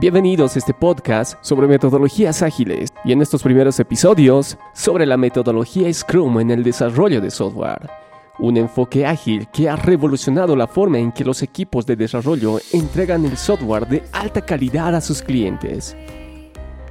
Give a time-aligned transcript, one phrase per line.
[0.00, 5.92] Bienvenidos a este podcast sobre metodologías ágiles y en estos primeros episodios sobre la metodología
[5.92, 7.90] Scrum en el desarrollo de software.
[8.38, 13.24] Un enfoque ágil que ha revolucionado la forma en que los equipos de desarrollo entregan
[13.24, 15.96] el software de alta calidad a sus clientes.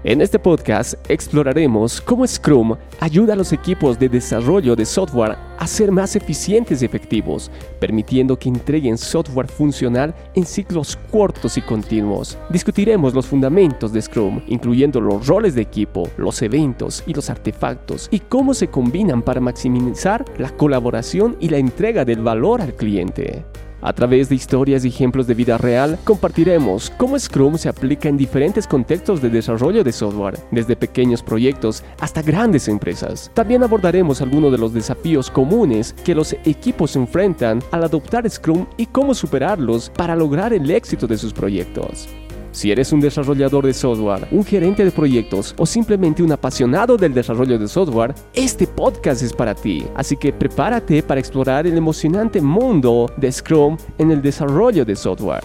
[0.04, 5.66] En este podcast exploraremos cómo Scrum ayuda a los equipos de desarrollo de software a
[5.66, 7.50] ser más eficientes y efectivos,
[7.80, 12.38] permitiendo que entreguen software funcional en ciclos cortos y continuos.
[12.52, 18.08] Discutiremos los fundamentos de Scrum, incluyendo los roles de equipo, los eventos y los artefactos,
[18.12, 23.46] y cómo se combinan para maximizar la colaboración y la entrega del valor al cliente.
[23.82, 28.18] A través de historias y ejemplos de vida real, compartiremos cómo Scrum se aplica en
[28.18, 33.32] diferentes contextos de desarrollo de software, desde pequeños proyectos hasta grandes empresas.
[33.34, 38.88] También abordaremos algunos de los desafíos comunes que los equipos enfrentan al adoptar Scrum y
[38.88, 42.08] cómo superarlos para lograr el éxito de sus proyectos.
[42.58, 47.14] Si eres un desarrollador de software, un gerente de proyectos o simplemente un apasionado del
[47.14, 49.86] desarrollo de software, este podcast es para ti.
[49.94, 55.44] Así que prepárate para explorar el emocionante mundo de Scrum en el desarrollo de software.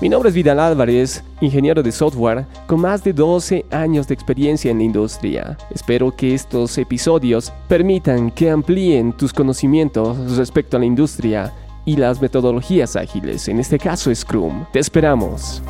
[0.00, 4.70] Mi nombre es Vidal Álvarez, ingeniero de software con más de 12 años de experiencia
[4.70, 5.58] en la industria.
[5.70, 11.52] Espero que estos episodios permitan que amplíen tus conocimientos respecto a la industria
[11.84, 14.64] y las metodologías ágiles, en este caso Scrum.
[14.72, 15.62] Te esperamos.